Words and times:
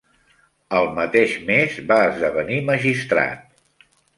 El 0.77 0.89
mateix 0.95 1.35
mes 1.51 1.77
va 1.93 1.99
esdevenir 2.09 2.61
magistrat. 2.73 3.89